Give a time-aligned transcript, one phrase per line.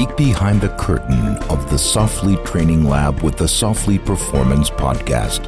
[0.00, 5.42] peek behind the curtain of the Soflete Training Lab with the Soflete Performance Podcast.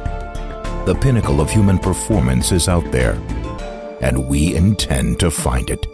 [0.85, 3.13] The pinnacle of human performance is out there,
[3.99, 5.87] and we intend to find it.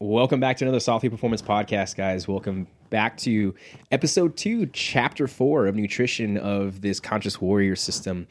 [0.00, 2.26] Welcome back to another Soflete Performance Podcast, guys.
[2.26, 3.54] Welcome back to
[3.90, 8.26] episode two, chapter four of nutrition of this conscious warrior system.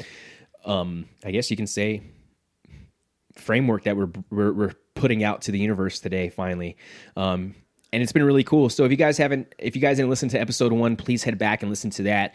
[0.66, 2.02] Um, I guess you can say
[3.35, 6.77] framework that we're, we're, we're putting out to the universe today finally.
[7.16, 7.55] Um,
[7.94, 8.70] and it's been really cool.
[8.70, 11.38] So if you guys haven't if you guys didn't listen to episode one please head
[11.38, 12.34] back and listen to that.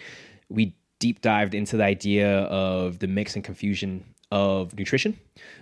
[0.49, 5.19] We deep dived into the idea of the mix and confusion of nutrition.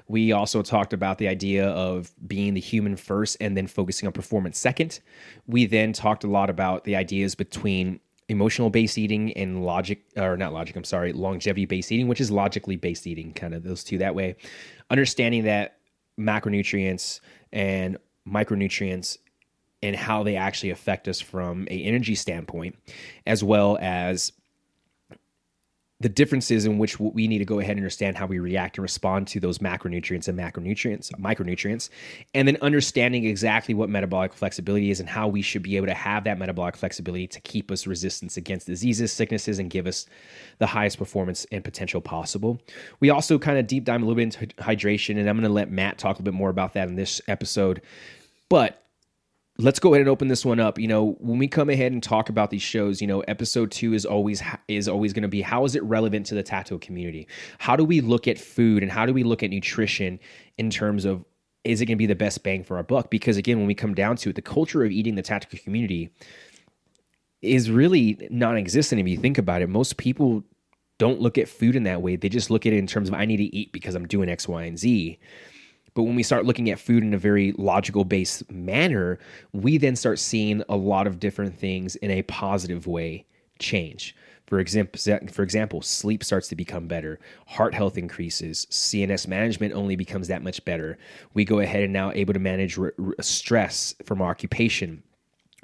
[0.08, 4.12] We also talked about the idea of being the human first and then focusing on
[4.12, 5.00] performance second.
[5.46, 10.34] We then talked a lot about the ideas between emotional based eating and logic or
[10.34, 13.84] not logic i'm sorry longevity based eating which is logically based eating kind of those
[13.84, 14.34] two that way.
[14.90, 15.78] Understanding that
[16.18, 17.20] macronutrients
[17.52, 17.98] and
[18.28, 19.18] micronutrients
[19.82, 22.76] and how they actually affect us from a energy standpoint
[23.26, 24.32] as well as
[26.00, 28.82] the differences in which we need to go ahead and understand how we react and
[28.82, 31.88] respond to those macronutrients and macronutrients, micronutrients,
[32.34, 35.94] and then understanding exactly what metabolic flexibility is and how we should be able to
[35.94, 40.06] have that metabolic flexibility to keep us resistance against diseases, sicknesses, and give us
[40.58, 42.60] the highest performance and potential possible.
[42.98, 45.54] We also kind of deep dive a little bit into hydration, and I'm going to
[45.54, 47.80] let Matt talk a little bit more about that in this episode.
[48.48, 48.83] But
[49.58, 50.78] let's go ahead and open this one up.
[50.78, 53.94] You know, when we come ahead and talk about these shows, you know, episode two
[53.94, 57.28] is always is always going to be how is it relevant to the tattoo community?
[57.58, 60.18] How do we look at food and how do we look at nutrition
[60.58, 61.24] in terms of
[61.62, 63.10] is it going to be the best bang for our buck?
[63.10, 66.10] Because again, when we come down to it, the culture of eating the tactical community
[67.40, 69.68] is really non-existent if you think about it.
[69.68, 70.42] Most people
[70.98, 72.16] don't look at food in that way.
[72.16, 74.28] They just look at it in terms of I need to eat because I'm doing
[74.28, 75.18] X, Y, and Z.
[75.94, 79.18] But when we start looking at food in a very logical based manner,
[79.52, 83.26] we then start seeing a lot of different things in a positive way
[83.58, 84.14] change.
[84.46, 85.00] For example,
[85.32, 90.42] for example, sleep starts to become better, heart health increases, CNS management only becomes that
[90.42, 90.98] much better.
[91.32, 92.78] We go ahead and now able to manage
[93.20, 95.02] stress from our occupation.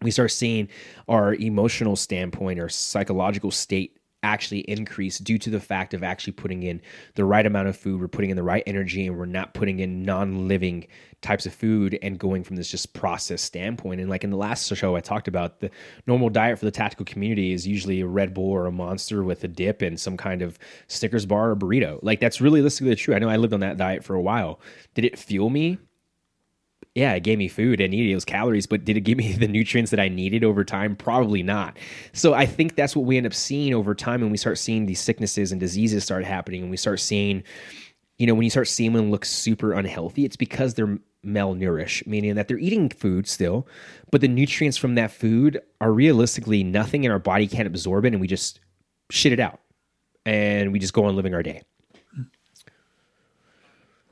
[0.00, 0.68] We start seeing
[1.08, 6.62] our emotional standpoint, our psychological state actually increase due to the fact of actually putting
[6.62, 6.80] in
[7.14, 9.80] the right amount of food, we're putting in the right energy, and we're not putting
[9.80, 10.86] in non living
[11.20, 14.00] types of food and going from this just process standpoint.
[14.00, 15.70] And like in the last show, I talked about the
[16.06, 19.44] normal diet for the tactical community is usually a Red Bull or a monster with
[19.44, 20.58] a dip and some kind of
[20.88, 21.98] Snickers bar or burrito.
[22.02, 23.14] Like that's really realistically true.
[23.14, 24.60] I know I lived on that diet for a while.
[24.94, 25.78] Did it fuel me?
[26.94, 27.80] Yeah, it gave me food.
[27.80, 30.64] I needed those calories, but did it give me the nutrients that I needed over
[30.64, 30.96] time?
[30.96, 31.76] Probably not.
[32.12, 34.86] So I think that's what we end up seeing over time, and we start seeing
[34.86, 37.42] these sicknesses and diseases start happening, and we start seeing,
[38.18, 42.34] you know, when you start seeing them look super unhealthy, it's because they're malnourished, meaning
[42.34, 43.68] that they're eating food still,
[44.10, 48.12] but the nutrients from that food are realistically nothing, and our body can't absorb it,
[48.12, 48.58] and we just
[49.10, 49.60] shit it out,
[50.26, 51.62] and we just go on living our day.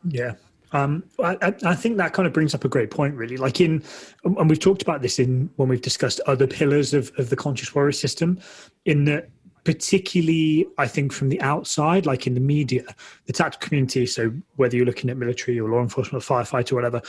[0.04, 0.34] Yeah,
[0.72, 3.36] um, I, I, think that kind of brings up a great point, really.
[3.36, 3.82] Like in,
[4.24, 7.74] and we've talked about this in when we've discussed other pillars of, of the conscious
[7.74, 8.38] warrior system,
[8.84, 9.30] in that
[9.64, 12.82] particularly, I think from the outside, like in the media,
[13.26, 14.06] the tactical community.
[14.06, 17.02] So whether you're looking at military or law enforcement, or firefighter, or whatever,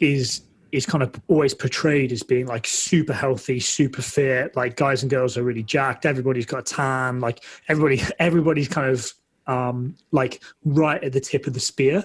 [0.00, 4.54] is is kind of always portrayed as being like super healthy, super fit.
[4.54, 6.04] Like guys and girls are really jacked.
[6.04, 7.20] Everybody's got a tan.
[7.20, 9.12] Like everybody, everybody's kind of
[9.48, 12.04] um, like right at the tip of the spear.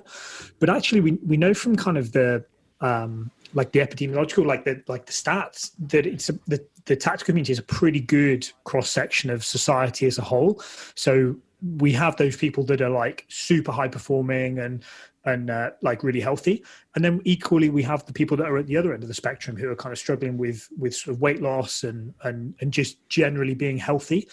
[0.60, 2.44] But actually, we we know from kind of the
[2.82, 7.28] um, like the epidemiological, like the like the stats that it's a, the the tactical
[7.28, 10.62] community is a pretty good cross section of society as a whole.
[10.96, 11.36] So
[11.78, 14.84] we have those people that are like super high performing and
[15.26, 16.62] and uh, like really healthy
[16.96, 19.16] and then equally we have the people that are at the other end of the
[19.16, 22.74] spectrum who are kind of struggling with with sort of weight loss and and and
[22.74, 24.28] just generally being healthy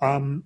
[0.00, 0.44] um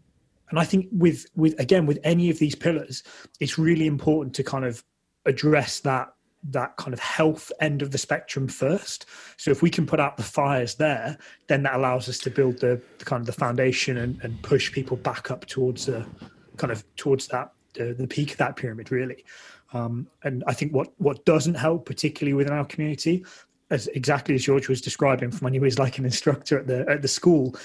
[0.50, 3.03] and I think with with again with any of these pillars,
[3.41, 4.85] it's really important to kind of
[5.26, 6.14] address that
[6.50, 9.06] that kind of health end of the spectrum first.
[9.38, 12.58] So if we can put out the fires there, then that allows us to build
[12.58, 16.05] the, the kind of the foundation and, and, push people back up towards the
[16.58, 19.25] kind of towards that uh, the peak of that pyramid really.
[19.73, 23.25] Um, and I think what what doesn't help, particularly within our community,
[23.70, 26.88] as exactly as George was describing from when he was like an instructor at the
[26.88, 27.56] at the school,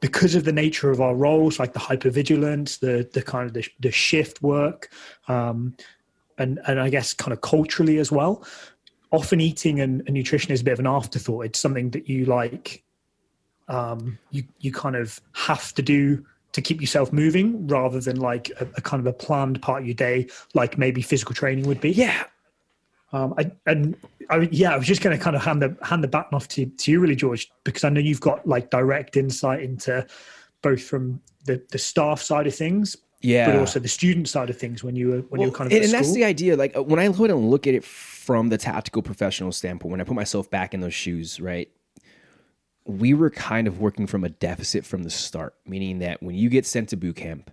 [0.00, 3.66] because of the nature of our roles, like the hypervigilance, the the kind of the,
[3.80, 4.90] the shift work,
[5.28, 5.74] um,
[6.38, 8.46] and and I guess kind of culturally as well.
[9.12, 11.46] Often eating and, and, nutrition is a bit of an afterthought.
[11.46, 12.82] It's something that you like,
[13.68, 18.50] um, you you kind of have to do to keep yourself moving, rather than like
[18.60, 21.80] a, a kind of a planned part of your day, like maybe physical training would
[21.80, 21.90] be.
[21.90, 22.24] Yeah,
[23.16, 23.96] Um, I, and
[24.28, 26.48] I, yeah, I was just going to kind of hand the hand the baton off
[26.48, 30.06] to, to you, really, George, because I know you've got like direct insight into
[30.62, 34.58] both from the, the staff side of things, yeah, but also the student side of
[34.58, 36.56] things when you were when well, you were kind of and, and that's the idea.
[36.56, 40.00] Like uh, when I go and look at it from the tactical professional standpoint, when
[40.00, 41.70] I put myself back in those shoes, right?
[42.84, 46.48] We were kind of working from a deficit from the start, meaning that when you
[46.48, 47.50] get sent to boot camp,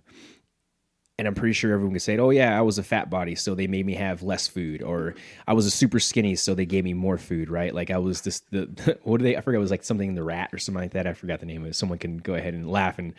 [1.18, 3.54] and I'm pretty sure everyone can say, "Oh yeah, I was a fat body, so
[3.54, 5.14] they made me have less food," or
[5.46, 7.72] "I was a super skinny, so they gave me more food." Right?
[7.72, 9.36] Like I was just the what do they?
[9.36, 9.58] I forgot.
[9.58, 11.06] It was like something in the rat or something like that.
[11.06, 11.76] I forgot the name of it.
[11.76, 13.14] Someone can go ahead and laugh and.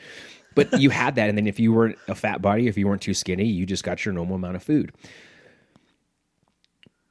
[0.55, 3.01] But you had that, and then if you weren't a fat body, if you weren't
[3.01, 4.93] too skinny, you just got your normal amount of food.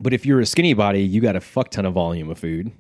[0.01, 2.73] But if you're a skinny body, you got a fuck ton of volume of food.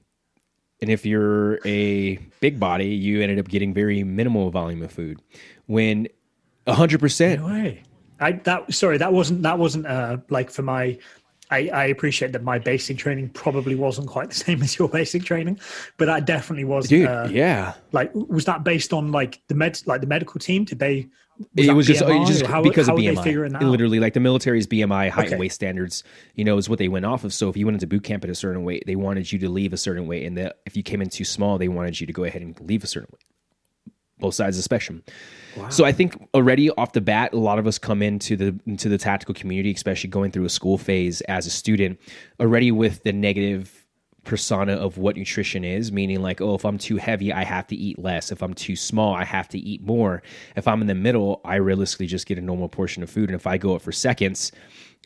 [0.80, 5.20] And if you're a big body, you ended up getting very minimal volume of food.
[5.66, 6.08] When
[6.72, 7.40] hundred percent.
[7.40, 7.82] No way.
[8.20, 10.98] I that sorry that wasn't that wasn't uh like for my
[11.50, 15.24] I, I appreciate that my basic training probably wasn't quite the same as your basic
[15.24, 15.60] training,
[15.96, 16.88] but that definitely was.
[16.88, 17.74] Dude, uh, yeah.
[17.92, 20.64] Like, was that based on like the med, like the medical team?
[20.64, 21.08] Did they?
[21.56, 23.60] Was it was just, BMI, just how, because how of BMI.
[23.60, 25.32] literally, like the military's BMI height Okay.
[25.32, 26.04] and weight standards,
[26.36, 27.34] you know, is what they went off of.
[27.34, 29.48] So if you went into boot camp at a certain weight, they wanted you to
[29.48, 32.06] leave a certain weight, and that if you came in too small, they wanted you
[32.06, 33.24] to go ahead and leave a certain weight.
[34.18, 35.02] Both sides of the spectrum.
[35.70, 38.88] So I think already off the bat, a lot of us come into the into
[38.88, 42.00] the tactical community, especially going through a school phase as a student,
[42.40, 43.84] already with the negative
[44.24, 47.76] persona of what nutrition is, meaning like, oh, if I'm too heavy, I have to
[47.76, 48.32] eat less.
[48.32, 50.22] If I'm too small, I have to eat more.
[50.56, 53.28] If I'm in the middle, I realistically just get a normal portion of food.
[53.28, 54.50] And if I go up for seconds,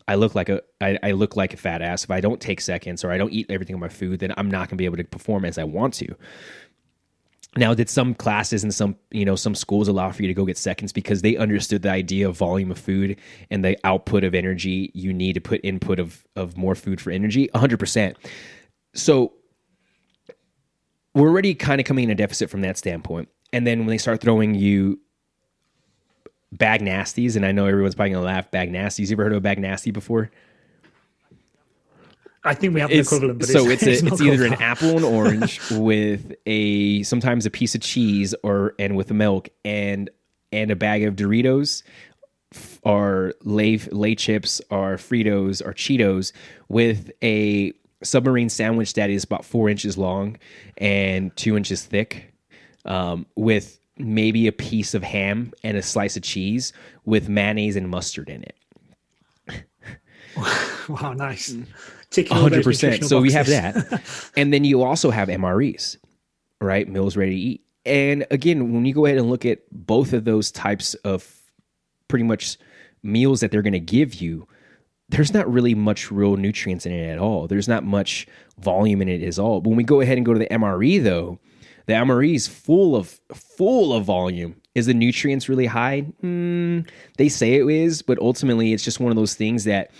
[0.07, 2.05] I look like a I, I look like a fat ass.
[2.05, 4.51] If I don't take seconds or I don't eat everything on my food, then I'm
[4.51, 6.15] not gonna be able to perform as I want to.
[7.57, 10.45] Now, did some classes and some you know some schools allow for you to go
[10.45, 13.19] get seconds because they understood the idea of volume of food
[13.51, 17.11] and the output of energy you need to put input of of more food for
[17.11, 17.49] energy?
[17.55, 18.17] hundred percent.
[18.95, 19.33] So
[21.15, 23.29] we're already kind of coming in a deficit from that standpoint.
[23.53, 25.01] And then when they start throwing you
[26.53, 29.09] bag nasties, and I know everyone's probably gonna laugh, bag nasties.
[29.09, 30.31] You ever heard of a bag nasty before?
[32.49, 34.97] I think we have an equivalent, but so it's, it's, a, it's either an apple
[34.97, 40.09] and orange with a sometimes a piece of cheese or and with milk and
[40.51, 41.83] and a bag of Doritos
[42.83, 46.33] or lay lay chips or Fritos or Cheetos
[46.69, 47.73] with a
[48.03, 50.39] submarine sandwich that is about four inches long
[50.79, 52.33] and two inches thick,
[52.87, 56.73] um, with maybe a piece of ham and a slice of cheese
[57.05, 58.55] with mayonnaise and mustard in it.
[60.89, 61.55] Wow, nice.
[62.11, 62.93] Ticking all those hundred percent.
[62.95, 65.99] nutritional So we have that, and then you also have MREs,
[66.61, 66.89] right?
[66.89, 67.65] Meals ready to eat.
[67.85, 71.35] And again, when you go ahead and look at both of those types of
[72.09, 72.59] pretty much
[73.03, 74.47] meals that they're going to give you,
[75.09, 77.47] there's not really much real nutrients in it at all.
[77.47, 78.27] There's not much
[78.59, 79.61] volume in it at all.
[79.61, 81.39] But when we go ahead and go to the MRE, though,
[81.87, 84.57] the MRE is full of full of volume.
[84.75, 86.07] Is the nutrients really high?
[86.23, 89.91] Mm, they say it is, but ultimately, it's just one of those things that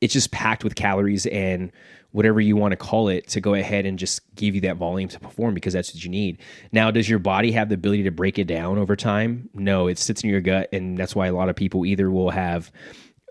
[0.00, 1.72] it's just packed with calories and
[2.12, 5.08] whatever you want to call it to go ahead and just give you that volume
[5.08, 6.38] to perform because that's what you need.
[6.72, 9.50] Now, does your body have the ability to break it down over time?
[9.52, 12.30] No, it sits in your gut, and that's why a lot of people either will
[12.30, 12.72] have,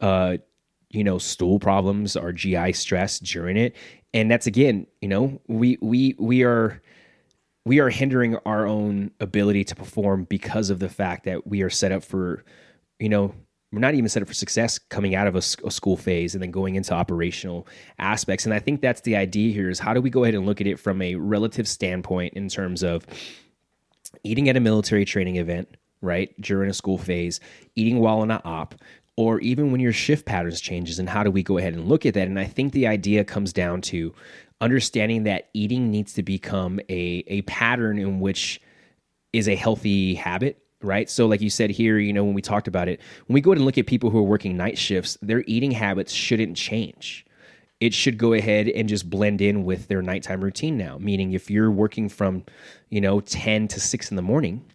[0.01, 0.38] uh,
[0.89, 3.75] you know, stool problems or GI stress during it,
[4.13, 6.81] and that's again, you know, we we we are
[7.65, 11.69] we are hindering our own ability to perform because of the fact that we are
[11.69, 12.45] set up for,
[13.00, 13.34] you know,
[13.72, 16.51] we're not even set up for success coming out of a school phase and then
[16.51, 17.67] going into operational
[18.00, 18.45] aspects.
[18.45, 20.62] And I think that's the idea here is how do we go ahead and look
[20.62, 23.05] at it from a relative standpoint in terms of
[24.24, 27.39] eating at a military training event, right, during a school phase,
[27.75, 28.75] eating while in an op,
[29.17, 32.05] or even when your shift patterns changes and how do we go ahead and look
[32.05, 32.27] at that?
[32.27, 34.13] And I think the idea comes down to
[34.62, 38.62] understanding that eating needs to become a, a pattern in which
[39.34, 41.10] is a healthy habit right?
[41.10, 43.51] So like you said here you know when we talked about it when we go
[43.51, 47.25] ahead and look at people who are working night shifts their eating habits shouldn't change.
[47.82, 50.98] It should go ahead and just blend in with their nighttime routine now.
[50.98, 52.46] Meaning if you're working from
[52.89, 54.65] you know 10 to 6 in the morning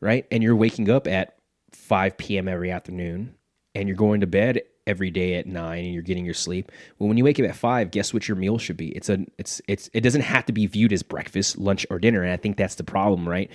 [0.00, 1.36] right and you're waking up at
[1.72, 3.34] 5 p.m every afternoon
[3.74, 7.08] and you're going to bed every day at 9 and you're getting your sleep well
[7.08, 8.88] when you wake up at 5 guess what your meal should be?
[8.88, 12.22] It's a it's it's it doesn't have to be viewed as breakfast lunch or dinner
[12.22, 13.50] and i think that's the problem right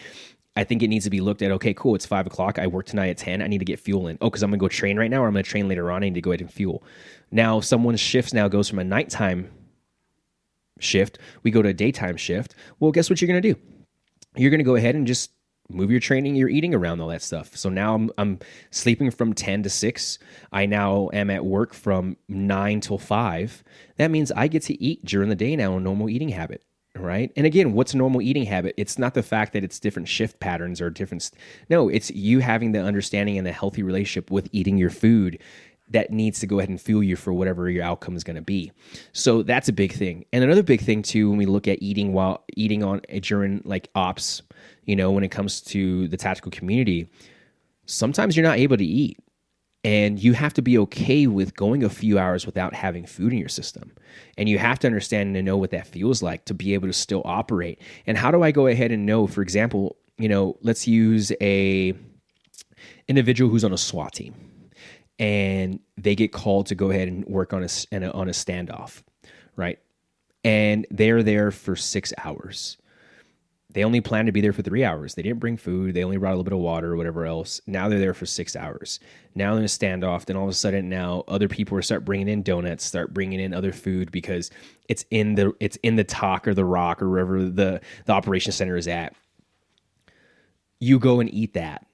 [0.62, 1.50] I think it needs to be looked at.
[1.54, 1.96] Okay, cool.
[1.96, 2.60] It's five o'clock.
[2.60, 3.42] I work tonight at ten.
[3.42, 4.20] I need to get fuel in.
[4.22, 6.04] Oh, because I'm gonna go train right now, or I'm gonna train later on.
[6.04, 6.84] I need to go ahead and fuel.
[7.32, 9.50] Now, someone's shifts now goes from a nighttime
[10.80, 11.18] shift.
[11.42, 12.54] We go to a daytime shift.
[12.80, 13.56] Well, guess what you're gonna do?
[14.36, 15.32] You're gonna go ahead and just
[15.68, 17.58] move your training, your eating around all that stuff.
[17.58, 18.40] So now I'm, I'm
[18.70, 20.20] sleeping from 10 to 6.
[20.52, 23.64] I now am at work from 9 till 5.
[23.98, 26.64] That means I get to eat during the day now, a normal eating habit
[26.98, 27.32] right?
[27.36, 28.74] And again, what's a normal eating habit?
[28.78, 31.32] It's not the fact that it's different shift patterns or different.
[31.70, 35.40] No, it's you having the understanding and the healthy relationship with eating your food
[35.90, 38.42] that needs to go ahead and fuel you for whatever your outcome is going to
[38.42, 38.72] be.
[39.12, 40.26] So that's a big thing.
[40.32, 43.90] And another big thing too, when we look at eating while eating on during like
[43.94, 44.42] ops,
[44.86, 47.10] you know, when it comes to the tactical community,
[47.86, 49.18] sometimes you're not able to eat
[49.84, 53.40] and you have to be okay with going a few hours without having food in
[53.40, 53.92] your system.
[54.38, 56.94] And you have to understand and know what that feels like to be able to
[56.94, 57.82] still operate.
[58.06, 61.96] And how do I go ahead and know, for example, you know, let's use a
[63.08, 64.36] individual who's on a SWAT team
[65.18, 69.02] and they get called to go ahead and work on a, on a standoff,
[69.56, 69.80] right?
[70.44, 72.78] And they're there for six hours
[73.74, 75.16] they only planned to be there for three hours.
[75.16, 75.94] They didn't bring food.
[75.94, 77.62] They only brought a little bit of water or whatever else.
[77.68, 79.00] Now they're there for six hours.
[79.36, 80.26] Now they're in a standoff.
[80.26, 83.54] Then all of a sudden, now other people start bringing in donuts, start bringing in
[83.54, 84.52] other food because
[84.90, 88.52] it's in the it's in the TOC or the ROC or wherever the the operation
[88.52, 89.16] center is at.
[90.80, 91.86] You go and eat that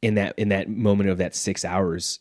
[0.00, 2.20] in that in that moment of that six hours.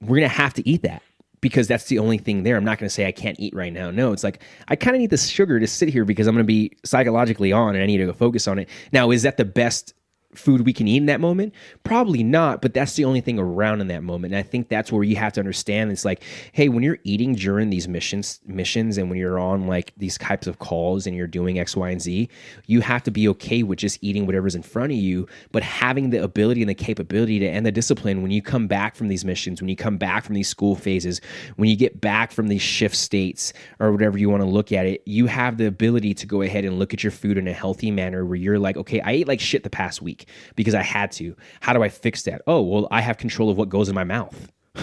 [0.00, 1.02] We're gonna have to eat that
[1.40, 2.56] because that's the only thing there.
[2.56, 3.90] I'm not going to say I can't eat right now.
[3.90, 6.44] No, it's like I kind of need the sugar to sit here because I'm going
[6.44, 8.68] to be psychologically on and I need to go focus on it.
[8.92, 9.94] Now, is that the best
[10.34, 11.54] food we can eat in that moment?
[11.84, 14.34] Probably not, but that's the only thing around in that moment.
[14.34, 17.34] And I think that's where you have to understand it's like, hey, when you're eating
[17.34, 21.26] during these missions missions and when you're on like these types of calls and you're
[21.26, 22.28] doing X, Y, and Z,
[22.66, 26.10] you have to be okay with just eating whatever's in front of you, but having
[26.10, 29.24] the ability and the capability to and the discipline when you come back from these
[29.24, 31.20] missions, when you come back from these school phases,
[31.56, 34.84] when you get back from these shift states or whatever you want to look at
[34.84, 37.52] it, you have the ability to go ahead and look at your food in a
[37.52, 40.17] healthy manner where you're like, okay, I ate like shit the past week
[40.56, 41.36] because I had to.
[41.60, 42.42] How do I fix that?
[42.46, 44.50] Oh, well, I have control of what goes in my mouth.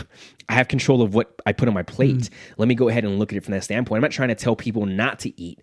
[0.49, 2.15] I have control of what I put on my plate.
[2.15, 2.29] Mm.
[2.57, 3.97] Let me go ahead and look at it from that standpoint.
[3.97, 5.61] I'm not trying to tell people not to eat,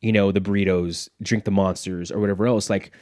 [0.00, 2.68] you know, the burritos, drink the monsters, or whatever else.
[2.70, 2.92] Like,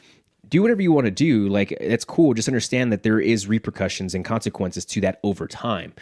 [0.47, 1.49] do whatever you want to do.
[1.49, 2.33] Like, that's cool.
[2.33, 5.93] Just understand that there is repercussions and consequences to that over time.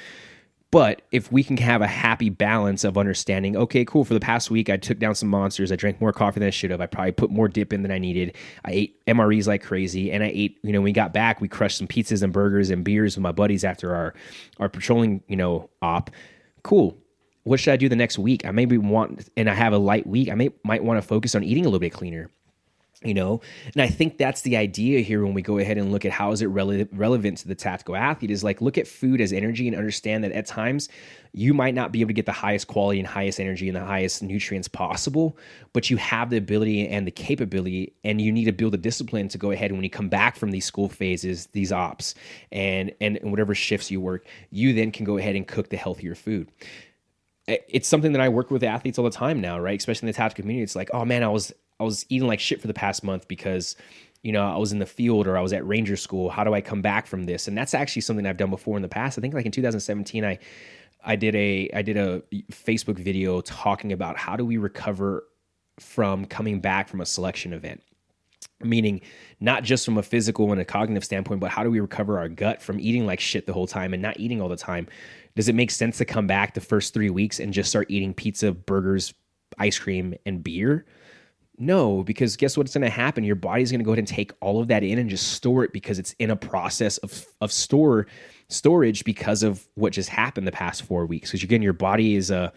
[0.75, 4.51] But if we can have a happy balance of understanding, okay, cool, for the past
[4.51, 5.71] week, I took down some monsters.
[5.71, 6.81] I drank more coffee than I should have.
[6.81, 8.35] I probably put more dip in than I needed.
[8.65, 10.11] I ate MREs like crazy.
[10.11, 12.71] And I ate, you know, when we got back, we crushed some pizzas and burgers
[12.71, 14.15] and beers with my buddies after our,
[14.59, 16.11] our patrolling, you know, op.
[16.63, 16.97] Cool.
[17.43, 18.45] What should I do the next week?
[18.45, 20.29] I maybe want, and I have a light week.
[20.29, 22.29] I may might want to focus on eating a little bit cleaner
[23.03, 23.41] you know
[23.73, 26.31] and i think that's the idea here when we go ahead and look at how
[26.31, 29.67] is it rele- relevant to the tactical athlete is like look at food as energy
[29.67, 30.87] and understand that at times
[31.33, 33.83] you might not be able to get the highest quality and highest energy and the
[33.83, 35.37] highest nutrients possible
[35.73, 39.27] but you have the ability and the capability and you need to build a discipline
[39.27, 42.15] to go ahead and when you come back from these school phases these ops
[42.51, 46.15] and and whatever shifts you work you then can go ahead and cook the healthier
[46.15, 46.49] food
[47.47, 49.79] it's something that I work with athletes all the time now, right?
[49.79, 50.63] Especially in the tactical community.
[50.63, 53.27] It's like, oh man, I was I was eating like shit for the past month
[53.27, 53.75] because
[54.23, 56.29] you know I was in the field or I was at ranger school.
[56.29, 57.47] How do I come back from this?
[57.47, 59.17] And that's actually something I've done before in the past.
[59.17, 60.39] I think like in 2017, I
[61.03, 65.25] I did a I did a Facebook video talking about how do we recover
[65.79, 67.81] from coming back from a selection event
[68.61, 69.01] meaning
[69.39, 72.29] not just from a physical and a cognitive standpoint, but how do we recover our
[72.29, 74.87] gut from eating like shit the whole time and not eating all the time?
[75.35, 78.13] Does it make sense to come back the first three weeks and just start eating
[78.13, 79.13] pizza, burgers,
[79.57, 80.85] ice cream, and beer?
[81.57, 83.23] No, because guess what's going to happen?
[83.23, 85.63] Your body's going to go ahead and take all of that in and just store
[85.63, 88.07] it because it's in a process of of store
[88.49, 91.31] storage because of what just happened the past four weeks.
[91.31, 92.49] Because again, your body is uh,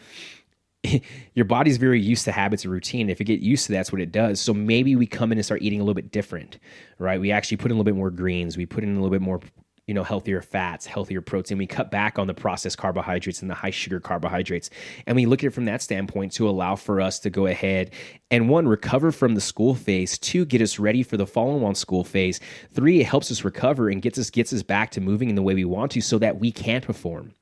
[0.85, 1.03] a
[1.35, 3.11] your body's very used to habits and routine.
[3.11, 4.41] If you get used to that, that's what it does.
[4.41, 6.59] So maybe we come in and start eating a little bit different,
[6.99, 7.21] right?
[7.21, 8.57] We actually put in a little bit more greens.
[8.57, 9.41] We put in a little bit more
[9.89, 11.57] you know healthier fats healthier protein.
[11.59, 14.69] We cut back on the processed carbohydrates and the high sugar carbohydrates.
[15.07, 17.91] And we look at it from that standpoint to allow for us to go ahead
[18.31, 22.05] and one recover from the school phase two get us ready for the follow-on school
[22.05, 22.39] phase
[22.73, 25.43] three it helps us recover and gets us gets us back to moving in the
[25.43, 27.33] way we want to so that we can perform.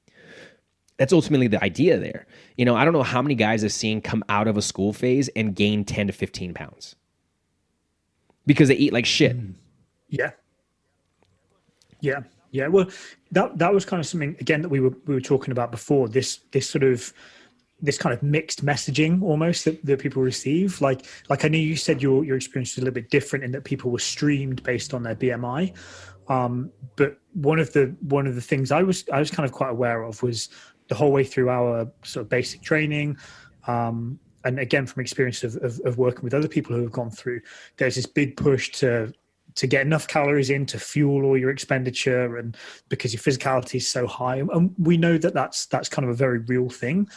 [0.99, 2.27] That's ultimately the idea there.
[2.57, 4.93] You know i don't know how many guys i've seen come out of a school
[4.93, 6.95] phase and gain 10 to 15 pounds
[8.47, 9.37] because they eat like shit.
[9.37, 9.55] Mm.
[10.09, 10.31] Yeah.
[12.01, 12.89] Yeah yeah, well,
[13.33, 16.09] that that was kind of something again that we were we were talking about before.
[16.09, 17.13] This this sort of
[17.81, 20.81] this kind of mixed messaging almost that, that people receive.
[20.81, 23.53] Like like I know you said your your experience was a little bit different in
[23.53, 25.75] that people were streamed based on their BMI.
[26.29, 29.53] Um, but one of the one of the things I was I was kind of
[29.53, 30.49] quite aware of was
[30.89, 33.19] the whole way through our sort of basic training.
[33.67, 37.11] Um, and again, from experience of, of, of working with other people who have gone
[37.11, 37.41] through,
[37.79, 39.13] there's this big push to
[39.57, 42.57] to get enough calories in to fuel all your expenditure and
[42.89, 44.37] because your physicality is so high.
[44.37, 47.09] And we know that that's that's kind of a very real thing.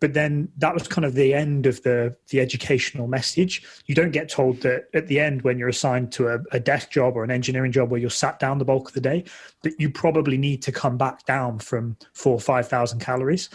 [0.00, 3.62] But then that was kind of the end of the the educational message.
[3.86, 6.90] You don't get told that at the end when you're assigned to a, a, desk
[6.90, 9.24] job or an engineering job where you're sat down the bulk of the day
[9.62, 13.48] that you probably need to come back down from four or five thousand calories.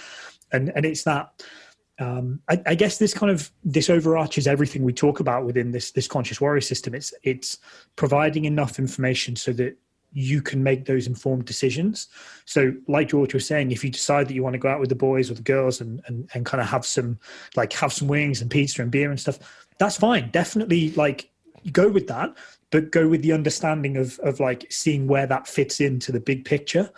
[0.51, 1.43] And and it's that
[1.99, 5.91] um, I, I, guess this kind of this overarches everything we talk about within this
[5.91, 6.95] this conscious warrior system.
[6.95, 7.57] It's it's
[7.97, 9.77] providing enough information so that
[10.11, 12.07] you can make those informed decisions.
[12.45, 14.89] So, like George was saying, if you decide that you want to go out with
[14.89, 17.19] the boys or the girls and and, and kind of have some
[17.55, 19.39] like have some wings and pizza and beer and stuff,
[19.77, 20.29] that's fine.
[20.31, 21.29] Definitely, like
[21.71, 22.33] go with that,
[22.71, 26.45] but go with the understanding of of like seeing where that fits into the big
[26.45, 26.89] picture.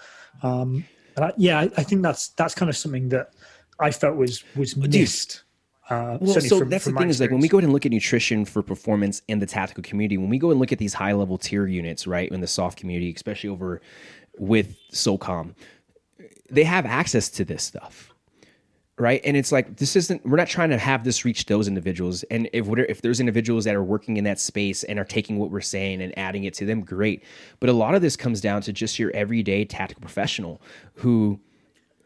[0.44, 0.86] Um,
[1.18, 3.34] I, yeah, I, I think that's that's kind of something that
[3.82, 5.44] I felt was was missed.
[5.90, 7.74] Uh, well, so from, that's from the thing is like when we go ahead and
[7.74, 10.78] look at nutrition for performance in the tactical community, when we go and look at
[10.78, 13.82] these high level tier units, right, in the soft community, especially over
[14.38, 15.54] with SOCOM,
[16.50, 18.14] they have access to this stuff,
[18.98, 19.20] right?
[19.26, 20.26] And it's like this isn't.
[20.26, 22.24] We're not trying to have this reach those individuals.
[22.32, 25.52] And if if there's individuals that are working in that space and are taking what
[25.52, 27.22] we're saying and adding it to them, great.
[27.60, 30.62] But a lot of this comes down to just your everyday tactical professional
[30.94, 31.42] who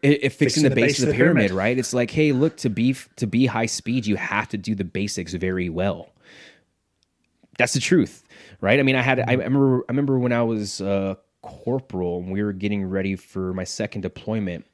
[0.05, 1.77] it, it fixing, the, the base, base, of the, pyramid, pyramid, right?
[1.77, 4.83] It's like, hey, look, to be to be high speed, you have to do the
[4.83, 6.11] basics very well.
[7.57, 8.23] That's the truth,
[8.61, 8.79] right?
[8.79, 12.43] I mean, I had I remember I remember when I was uh, corporal and we
[12.43, 14.65] were getting ready for my second deployment.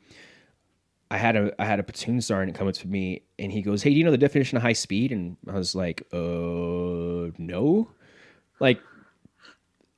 [1.10, 3.84] I had a I had a platoon sergeant come up to me and he goes,
[3.84, 7.90] "Hey, do you know the definition of high speed?" And I was like, "Uh, no."
[8.60, 8.80] Like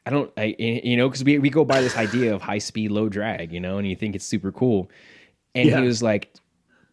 [0.06, 2.92] I don't, I, you know, because we, we go by this idea of high speed,
[2.92, 4.90] low drag, you know, and you think it's super cool.
[5.56, 5.80] And yeah.
[5.80, 6.34] he was like,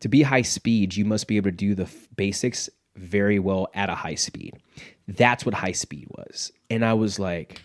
[0.00, 3.69] to be high speed, you must be able to do the f- basics very well
[3.75, 4.55] at a high speed.
[5.09, 6.52] That's what high speed was.
[6.69, 7.61] And I was like,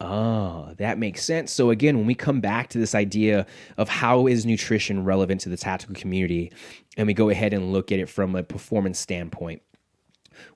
[0.00, 1.52] oh, that makes sense.
[1.52, 5.48] So again, when we come back to this idea of how is nutrition relevant to
[5.48, 6.52] the tactical community,
[6.96, 9.62] and we go ahead and look at it from a performance standpoint,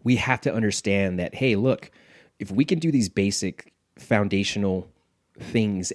[0.02, 1.90] we have to understand that, hey, look,
[2.38, 4.90] if we can do these basic foundational
[5.38, 5.92] things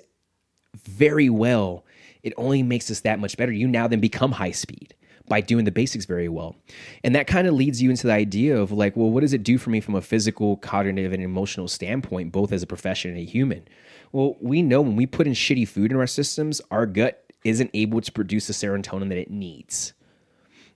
[0.76, 1.86] very well,
[2.24, 3.52] it only makes us that much better.
[3.52, 4.96] You now then become high speed
[5.28, 6.56] by doing the basics very well.
[7.04, 9.44] And that kind of leads you into the idea of like, well, what does it
[9.44, 13.20] do for me from a physical, cognitive, and emotional standpoint, both as a profession and
[13.20, 13.68] a human?
[14.12, 17.72] Well, we know when we put in shitty food in our systems, our gut isn't
[17.74, 19.94] able to produce the serotonin that it needs.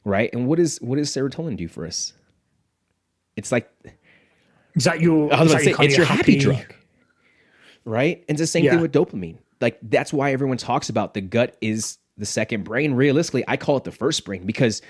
[0.04, 0.30] Right?
[0.34, 2.14] And what is what does serotonin do for us?
[3.36, 3.70] It's like
[4.76, 6.74] Is that your I was about to say it's your happy, happy drug.
[7.84, 8.24] Right?
[8.30, 8.72] And it's the same yeah.
[8.72, 12.94] thing with dopamine like that's why everyone talks about the gut is the second brain.
[12.94, 14.82] Realistically, I call it the first brain because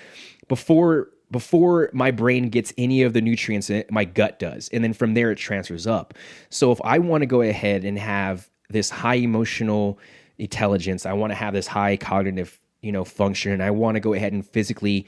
[0.48, 4.70] before before my brain gets any of the nutrients in it, my gut does.
[4.70, 6.14] And then from there it transfers up.
[6.50, 10.00] So if I want to go ahead and have this high emotional
[10.38, 14.00] intelligence, I want to have this high cognitive, you know, function and I want to
[14.00, 15.08] go ahead and physically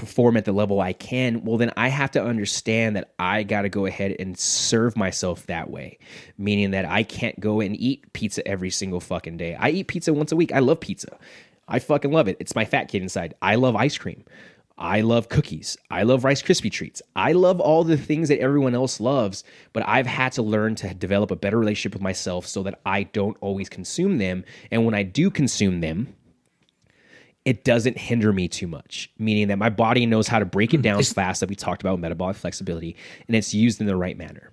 [0.00, 3.62] perform at the level I can, well, then I have to understand that I got
[3.62, 5.98] to go ahead and serve myself that way.
[6.38, 9.54] Meaning that I can't go and eat pizza every single fucking day.
[9.54, 10.52] I eat pizza once a week.
[10.52, 11.18] I love pizza.
[11.68, 12.38] I fucking love it.
[12.40, 13.34] It's my fat kid inside.
[13.42, 14.24] I love ice cream.
[14.80, 15.76] I love cookies.
[15.90, 17.02] I love Rice Krispie treats.
[17.14, 20.94] I love all the things that everyone else loves, but I've had to learn to
[20.94, 24.42] develop a better relationship with myself so that I don't always consume them.
[24.70, 26.14] And when I do consume them,
[27.44, 30.78] it doesn't hinder me too much, meaning that my body knows how to break it
[30.78, 30.82] hmm.
[30.82, 34.52] down fast that we talked about metabolic flexibility and it's used in the right manner.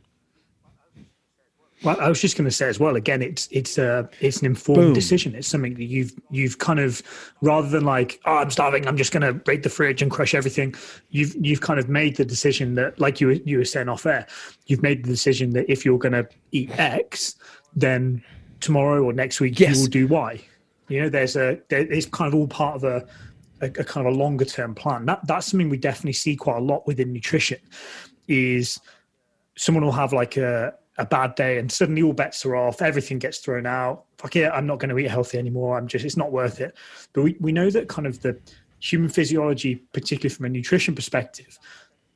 [1.84, 2.96] Well, I was just going to say as well.
[2.96, 4.94] Again, it's it's a it's an informed Boom.
[4.94, 5.36] decision.
[5.36, 7.04] It's something that you've you've kind of
[7.42, 10.34] rather than like, oh, I'm starving, I'm just going to break the fridge and crush
[10.34, 10.74] everything.
[11.12, 14.26] You've you've kind of made the decision that, like you you were saying off air,
[14.66, 17.36] you've made the decision that if you're going to eat X,
[17.76, 18.24] then
[18.60, 19.76] tomorrow or next week yes.
[19.76, 20.42] you will do Y.
[20.88, 23.08] You know, there's a there, it's kind of all part of a,
[23.62, 25.06] a, a kind of a longer term plan.
[25.06, 27.60] That that's something we definitely see quite a lot within nutrition.
[28.28, 28.80] Is
[29.56, 33.20] someone will have like a a bad day and suddenly all bets are off, everything
[33.20, 34.06] gets thrown out.
[34.18, 35.78] Fuck it, I'm not going to eat healthy anymore.
[35.78, 36.76] I'm just it's not worth it.
[37.14, 38.40] But we, we know that kind of the
[38.80, 41.60] human physiology, particularly from a nutrition perspective,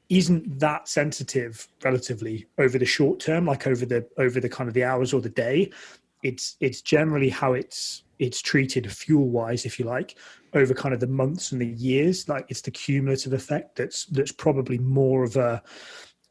[0.10, 4.74] isn't that sensitive relatively over the short term, like over the over the kind of
[4.74, 5.72] the hours or the day.
[6.24, 10.16] It's it's generally how it's it's treated fuel wise, if you like,
[10.54, 12.30] over kind of the months and the years.
[12.30, 15.62] Like it's the cumulative effect that's that's probably more of a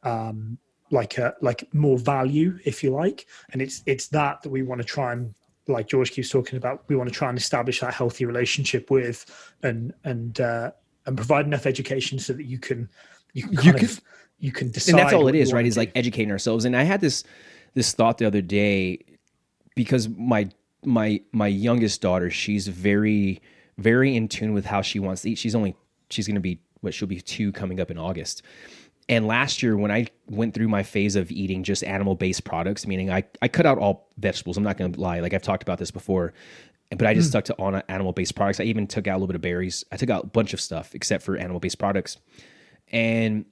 [0.03, 0.59] um,
[0.90, 4.81] like a like more value, if you like, and it's it's that that we want
[4.81, 5.35] to try and
[5.66, 6.85] like George keeps talking about.
[6.88, 10.70] We want to try and establish that healthy relationship with and and uh,
[11.07, 12.88] and provide enough education so that you can
[13.33, 14.00] you can kind you can, of
[14.38, 14.92] you can decide.
[14.92, 15.66] And that's all it is, right?
[15.66, 16.64] Is like educating ourselves.
[16.64, 17.24] And I had this
[17.74, 19.05] this thought the other day
[19.80, 20.46] because my
[20.84, 23.40] my my youngest daughter, she's very
[23.78, 25.38] very in tune with how she wants to eat.
[25.38, 25.74] She's only
[26.10, 28.42] she's going to be what she'll be 2 coming up in August.
[29.08, 32.86] And last year, when I went through my phase of eating just animal based products,
[32.86, 35.20] meaning I, I cut out all vegetables, I'm not going to lie.
[35.20, 36.34] Like I've talked about this before,
[36.90, 37.30] but I just mm.
[37.30, 38.60] stuck to on animal based products.
[38.60, 39.82] I even took out a little bit of berries.
[39.90, 42.18] I took out a bunch of stuff except for animal based products.
[42.92, 43.46] And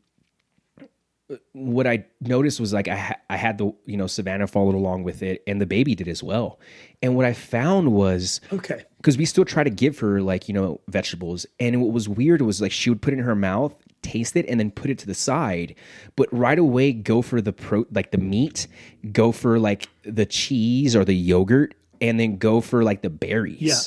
[1.52, 5.04] what I noticed was like I ha- I had the you know Savannah followed along
[5.04, 6.58] with it, and the baby did as well.
[7.02, 10.54] And what I found was okay because we still try to give her like you
[10.54, 13.74] know vegetables, and what was weird was like she would put it in her mouth,
[14.02, 15.74] taste it, and then put it to the side,
[16.16, 18.66] but right away go for the pro like the meat,
[19.12, 23.60] go for like the cheese or the yogurt, and then go for like the berries.
[23.60, 23.80] Yeah,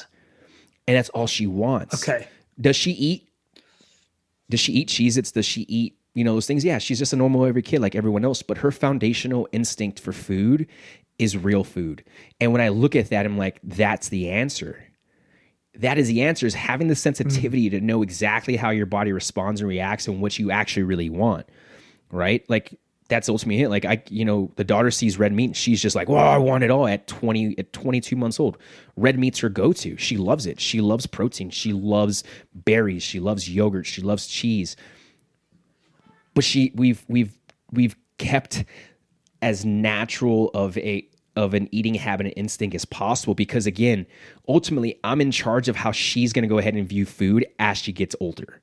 [0.88, 2.08] and that's all she wants.
[2.08, 2.28] Okay,
[2.60, 3.28] does she eat?
[4.48, 5.18] Does she eat cheese?
[5.18, 7.80] It's does she eat you know those things yeah she's just a normal every kid
[7.82, 10.68] like everyone else but her foundational instinct for food
[11.20, 12.04] is real food.
[12.40, 14.84] And when i look at that i'm like that's the answer.
[15.76, 17.80] That is the answer is having the sensitivity mm-hmm.
[17.80, 21.48] to know exactly how your body responds and reacts and what you actually really want
[22.12, 22.48] right?
[22.50, 23.70] Like that's ultimately it.
[23.70, 26.38] Like i you know the daughter sees red meat and she's just like well i
[26.38, 28.58] want it all at 20 at 22 months old.
[28.96, 29.98] Red meat's her go-to.
[29.98, 30.60] She loves it.
[30.60, 31.50] She loves protein.
[31.50, 33.04] She loves berries.
[33.04, 33.86] She loves yogurt.
[33.86, 34.76] She loves cheese
[36.34, 37.38] but she we've we've
[37.72, 38.64] we've kept
[39.42, 44.06] as natural of a of an eating habit and instinct as possible because again
[44.48, 47.78] ultimately i'm in charge of how she's going to go ahead and view food as
[47.78, 48.62] she gets older.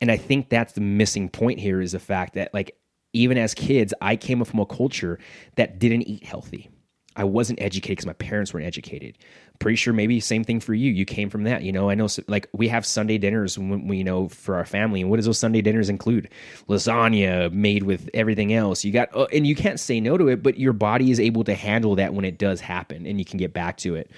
[0.00, 2.76] And i think that's the missing point here is the fact that like
[3.12, 5.18] even as kids i came up from a culture
[5.56, 6.70] that didn't eat healthy
[7.16, 9.18] I wasn't educated because my parents weren't educated.
[9.58, 10.92] Pretty sure maybe same thing for you.
[10.92, 11.90] You came from that, you know.
[11.90, 15.10] I know, like we have Sunday dinners when we you know for our family, and
[15.10, 16.28] what does those Sunday dinners include?
[16.68, 18.84] Lasagna made with everything else.
[18.84, 21.42] You got, uh, and you can't say no to it, but your body is able
[21.44, 24.10] to handle that when it does happen, and you can get back to it.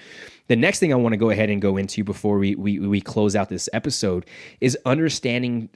[0.47, 3.01] The next thing I want to go ahead and go into before we we we
[3.01, 4.25] close out this episode
[4.61, 5.69] is understanding.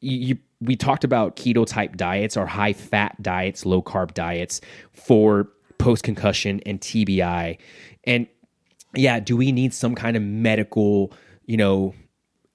[0.00, 4.60] You, we talked about keto type diets or high fat diets, low carb diets
[4.92, 5.48] for
[5.80, 7.58] post concussion and TBI.
[8.04, 8.26] And
[8.94, 11.12] yeah, do we need some kind of medical,
[11.46, 11.94] you know,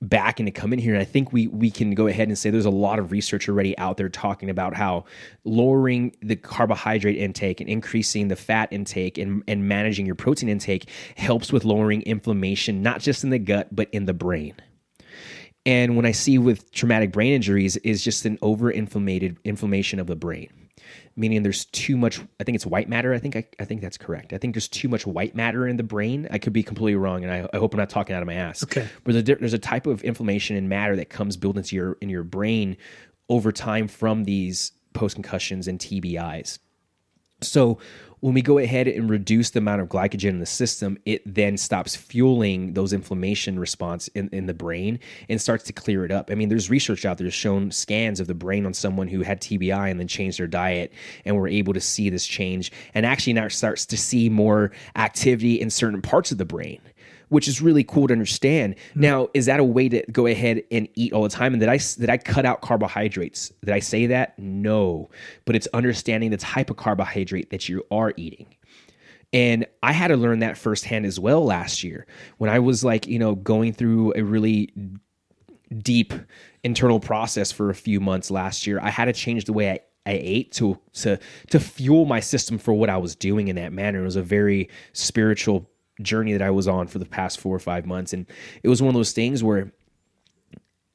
[0.02, 0.94] backing to come in here?
[0.94, 3.50] And I think we we can go ahead and say there's a lot of research
[3.50, 5.06] already out there talking about how
[5.44, 10.90] lowering the carbohydrate intake and increasing the fat intake and, and managing your protein intake
[11.16, 14.56] helps with lowering inflammation, not just in the gut, but in the brain.
[15.66, 20.06] And when I see with traumatic brain injuries is just an over inflamed inflammation of
[20.06, 20.65] the brain
[21.16, 23.98] meaning there's too much i think it's white matter i think I, I think that's
[23.98, 24.34] correct.
[24.34, 26.28] I think there's too much white matter in the brain.
[26.32, 28.36] I could be completely wrong and i, I hope i'm not talking out of my
[28.36, 28.64] ass.
[28.64, 28.88] Okay.
[29.04, 31.98] But there's a, there's a type of inflammation and matter that comes built into your
[32.02, 32.78] in your brain
[33.30, 36.60] over time from these post concussions and tbis
[37.42, 37.80] so
[38.26, 41.56] when we go ahead and reduce the amount of glycogen in the system, it then
[41.58, 44.98] stops fueling those inflammation response in, in the brain
[45.30, 46.32] and starts to clear it up.
[46.32, 49.42] I mean, there's research out there shown scans of the brain on someone who had
[49.42, 50.92] TBI and then changed their diet
[51.24, 55.62] and were able to see this change and actually now starts to see more activity
[55.62, 56.82] in certain parts of the brain
[57.36, 58.78] which is really cool to understand.
[58.78, 59.02] Mm-hmm.
[59.02, 61.52] Now, is that a way to go ahead and eat all the time?
[61.52, 63.52] And that I did I cut out carbohydrates?
[63.60, 64.40] Did I say that?
[64.40, 65.10] No,
[65.44, 68.56] but it's understanding the type of carbohydrate that you are eating.
[69.34, 73.06] And I had to learn that firsthand as well last year when I was like,
[73.06, 74.74] you know, going through a really
[75.80, 76.14] deep
[76.64, 78.80] internal process for a few months last year.
[78.82, 81.20] I had to change the way I I ate to to
[81.50, 84.00] to fuel my system for what I was doing in that manner.
[84.00, 85.70] It was a very spiritual
[86.02, 88.14] journey that I was on for the past four or five months.
[88.14, 88.26] And
[88.64, 89.72] it was one of those things where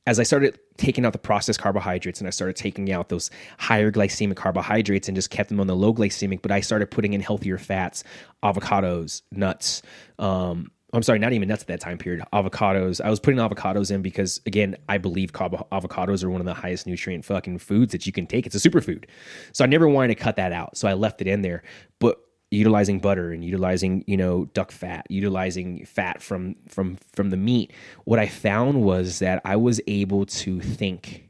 [0.07, 3.93] as I started taking out the processed carbohydrates and I started taking out those higher
[3.93, 7.21] glycemic carbohydrates and just kept them on the low glycemic, but I started putting in
[7.21, 8.03] healthier fats,
[8.43, 9.83] avocados, nuts.
[10.19, 12.25] Um, I'm sorry, not even nuts at that time period.
[12.33, 13.01] Avocados.
[13.01, 16.87] I was putting avocados in because, again, I believe avocados are one of the highest
[16.87, 18.47] nutrient fucking foods that you can take.
[18.47, 19.05] It's a superfood.
[19.53, 20.77] So I never wanted to cut that out.
[20.77, 21.63] So I left it in there.
[22.01, 22.19] But
[22.51, 27.73] utilizing butter and utilizing you know duck fat utilizing fat from from from the meat
[28.05, 31.29] what i found was that i was able to think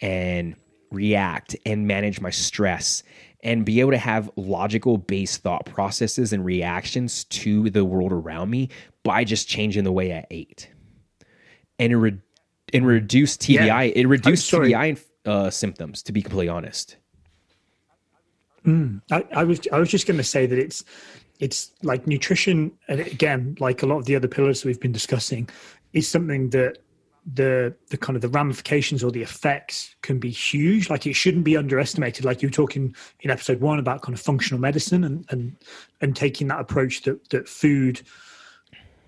[0.00, 0.56] and
[0.90, 3.02] react and manage my stress
[3.42, 8.50] and be able to have logical based thought processes and reactions to the world around
[8.50, 8.68] me
[9.02, 10.68] by just changing the way i ate.
[11.78, 12.18] And it re-
[12.72, 13.80] and reduce tbi yeah.
[13.80, 16.96] it reduced tbi uh, symptoms to be completely honest
[18.66, 20.84] Mm, I, I, was I was just going to say that it's
[21.38, 25.48] it's like nutrition, and again, like a lot of the other pillars we've been discussing,
[25.92, 26.78] is something that
[27.34, 30.90] the the kind of the ramifications or the effects can be huge.
[30.90, 32.24] Like it shouldn't be underestimated.
[32.24, 35.56] Like you were talking in episode one about kind of functional medicine and and
[36.00, 38.02] and taking that approach that that food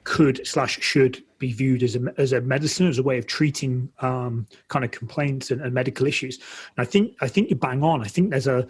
[0.05, 3.89] could slash should be viewed as a as a medicine as a way of treating
[4.01, 6.39] um, kind of complaints and, and medical issues.
[6.77, 8.03] And I think I think you bang on.
[8.03, 8.67] I think there's a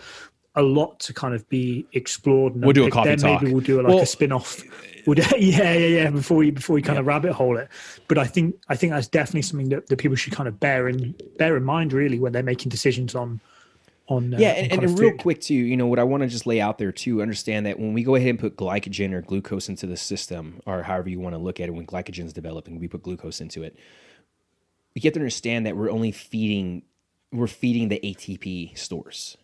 [0.55, 2.55] a lot to kind of be explored.
[2.55, 3.43] we'll do a coffee then talk.
[3.43, 4.63] Maybe we'll do like well, a spin off.
[5.07, 6.11] We'll do, yeah, yeah, yeah.
[6.11, 7.01] Before we before we kind yeah.
[7.01, 7.69] of rabbit hole it,
[8.09, 10.89] but I think I think that's definitely something that, that people should kind of bear
[10.89, 13.41] in bear in mind really when they're making decisions on
[14.09, 16.29] on uh, yeah and, and, and real quick too you know what i want to
[16.29, 19.23] just lay out there too understand that when we go ahead and put glycogen or
[19.23, 22.33] glucose into the system or however you want to look at it when glycogen is
[22.33, 23.77] developing we put glucose into it
[24.95, 26.83] we have to understand that we're only feeding
[27.33, 29.37] we're feeding the atp stores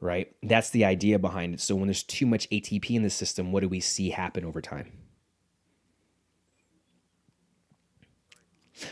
[0.00, 0.34] right?
[0.42, 1.60] That's the idea behind it.
[1.60, 4.60] So when there's too much atp in the system what do we see happen over
[4.60, 4.92] time?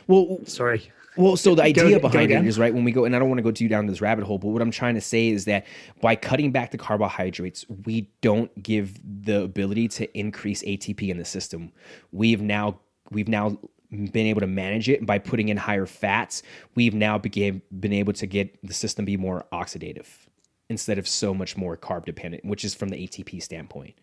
[0.06, 0.90] Well sorry.
[1.16, 3.18] well, so the idea go, behind go it is right when we go, and I
[3.18, 5.28] don't want to go too down this rabbit hole, but what I'm trying to say
[5.28, 5.66] is that
[6.02, 11.24] by cutting back the carbohydrates, we don't give the ability to increase ATP in the
[11.24, 11.72] system.
[12.12, 13.58] We've now we've now
[13.90, 16.42] been able to manage it by putting in higher fats.
[16.74, 20.27] We've now became been able to get the system be more oxidative
[20.68, 23.94] instead of so much more carb dependent, which is from the ATP standpoint,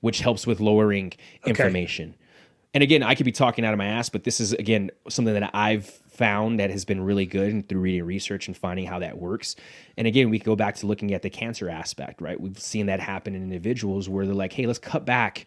[0.00, 1.50] which helps with lowering okay.
[1.50, 2.14] inflammation.
[2.72, 5.34] And again, I could be talking out of my ass, but this is again something
[5.34, 9.00] that I've found that has been really good and through reading research and finding how
[9.00, 9.56] that works.
[9.96, 12.40] And again, we go back to looking at the cancer aspect, right?
[12.40, 15.46] We've seen that happen in individuals where they're like, hey, let's cut back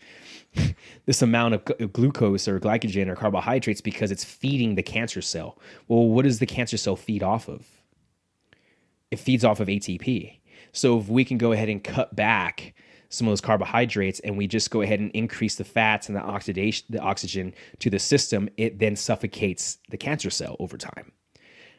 [1.05, 5.57] this amount of glucose or glycogen or carbohydrates because it's feeding the cancer cell.
[5.87, 7.65] Well, what does the cancer cell feed off of?
[9.09, 10.36] It feeds off of ATP.
[10.77, 12.73] So if we can go ahead and cut back
[13.09, 16.21] some of those carbohydrates and we just go ahead and increase the fats and the
[16.21, 21.11] oxidation the oxygen to the system it then suffocates the cancer cell over time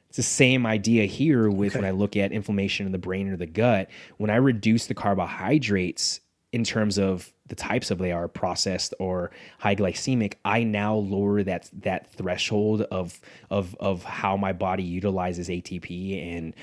[0.08, 1.80] it's the same idea here with okay.
[1.80, 4.94] when i look at inflammation in the brain or the gut when i reduce the
[4.94, 6.20] carbohydrates
[6.52, 11.42] in terms of the types of they are processed or high glycemic i now lower
[11.42, 16.54] that that threshold of of of how my body utilizes atp and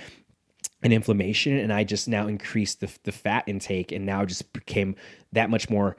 [0.86, 4.95] an inflammation and I just now increased the, the fat intake and now just became
[5.32, 5.98] that much more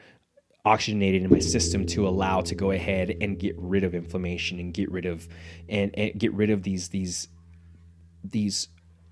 [0.64, 4.72] oxygenated in my system to allow to go ahead and get rid of inflammation and
[4.72, 5.26] get rid of
[5.68, 7.26] and, and get rid of these these
[8.22, 8.68] these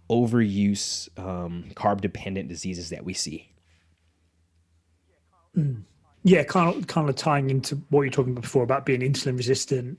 [0.09, 3.53] overuse um, carb dependent diseases that we see.
[5.57, 5.83] Mm.
[6.23, 9.37] Yeah, kind of kind of tying into what you're talking about before about being insulin
[9.37, 9.99] resistant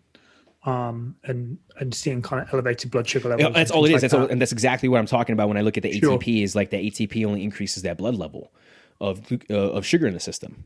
[0.66, 3.48] um, and and seeing kind of elevated blood sugar levels.
[3.48, 3.94] Yeah, that's all it is.
[3.94, 4.22] Like that's that.
[4.22, 6.18] all, and that's exactly what I'm talking about when I look at the sure.
[6.18, 6.44] ATP.
[6.44, 8.52] Is like the ATP only increases that blood level
[9.00, 10.66] of uh, of sugar in the system.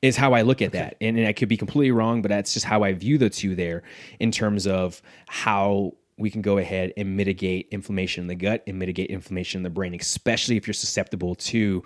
[0.00, 0.78] Is how I look at okay.
[0.78, 3.30] that, and, and I could be completely wrong, but that's just how I view the
[3.30, 3.82] two there
[4.20, 8.78] in terms of how we can go ahead and mitigate inflammation in the gut and
[8.78, 11.82] mitigate inflammation in the brain, especially if you're susceptible to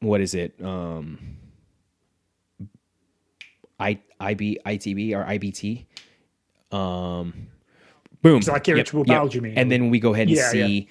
[0.00, 0.54] what is it?
[0.62, 1.36] Um,
[3.78, 5.86] I, IB, ITB or IBT.
[6.76, 7.48] Um,
[8.22, 8.40] boom.
[8.46, 9.34] Like irritable yep, bowel, yep.
[9.34, 9.58] you mean?
[9.58, 10.88] And then we go ahead and yeah, see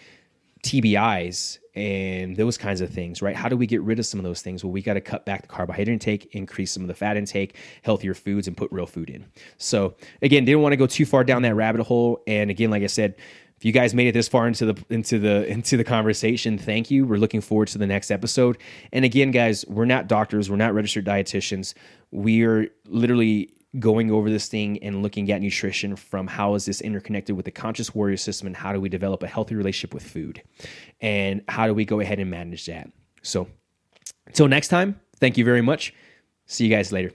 [0.63, 1.13] yeah.
[1.13, 3.35] TBIs and those kinds of things, right?
[3.35, 4.63] How do we get rid of some of those things?
[4.63, 7.55] Well, we got to cut back the carbohydrate intake, increase some of the fat intake,
[7.81, 9.25] healthier foods, and put real food in.
[9.57, 12.21] So, again, didn't want to go too far down that rabbit hole.
[12.27, 13.15] And again, like I said,
[13.57, 16.91] if you guys made it this far into the into the into the conversation, thank
[16.91, 17.05] you.
[17.05, 18.57] We're looking forward to the next episode.
[18.91, 21.73] And again, guys, we're not doctors, we're not registered dietitians.
[22.11, 26.81] We are literally going over this thing and looking at nutrition from how is this
[26.81, 30.03] interconnected with the conscious warrior system and how do we develop a healthy relationship with
[30.03, 30.43] food
[31.01, 32.91] and how do we go ahead and manage that.
[33.23, 33.47] So,
[34.27, 35.93] until next time, thank you very much.
[36.45, 37.13] See you guys later.